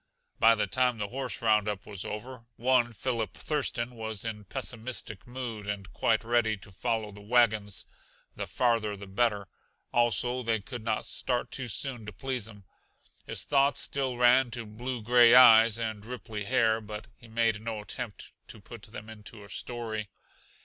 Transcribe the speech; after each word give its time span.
By 0.39 0.55
the 0.55 0.65
time 0.65 0.97
the 0.97 1.09
horse 1.09 1.43
roundup 1.43 1.85
was 1.85 2.03
over, 2.03 2.47
one 2.55 2.91
Philip 2.91 3.35
Thurston 3.35 3.93
was 3.93 4.25
in 4.25 4.45
pessimistic 4.45 5.27
mood 5.27 5.67
and 5.67 5.93
quite 5.93 6.23
ready 6.23 6.57
to 6.57 6.71
follow 6.71 7.11
the 7.11 7.21
wagons, 7.21 7.85
the 8.35 8.47
farther 8.47 8.97
the 8.97 9.05
better. 9.05 9.47
Also, 9.93 10.41
they 10.41 10.59
could 10.59 10.83
not 10.83 11.05
start 11.05 11.51
too 11.51 11.67
soon 11.67 12.07
to 12.07 12.11
please 12.11 12.47
him. 12.47 12.63
His 13.27 13.43
thoughts 13.43 13.79
still 13.79 14.17
ran 14.17 14.49
to 14.49 14.65
blue 14.65 15.03
gray 15.03 15.35
eyes 15.35 15.77
and 15.77 16.03
ripply 16.03 16.45
hair, 16.45 16.81
but 16.81 17.05
he 17.15 17.27
made 17.27 17.61
no 17.61 17.79
attempt 17.81 18.33
to 18.47 18.59
put 18.59 18.81
them 18.81 19.07
into 19.07 19.43
a 19.43 19.49
story. 19.49 20.09